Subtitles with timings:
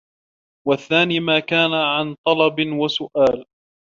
[0.67, 3.45] وَالثَّانِي مَا كَانَ عَنْ طَلَبٍ وَسُؤَالٍ